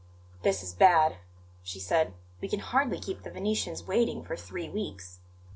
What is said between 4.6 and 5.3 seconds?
weeks."